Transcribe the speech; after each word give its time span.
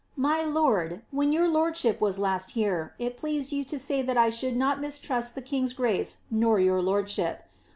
My 0.17 0.41
lord, 0.41 1.03
when 1.11 1.31
your 1.31 1.47
lordship 1.47 2.01
was 2.01 2.17
last 2.17 2.53
here, 2.57 2.95
it 2.97 3.19
pleased 3.19 3.51
you 3.51 3.63
to 3.65 3.77
say 3.77 4.01
that 4.01 4.17
I 4.17 4.31
should 4.31 4.55
not 4.57 4.81
mistrust 4.81 5.35
the 5.35 5.43
king's 5.43 5.73
grace 5.73 6.21
nor 6.31 6.59
your 6.59 6.81
lordship. 6.81 7.43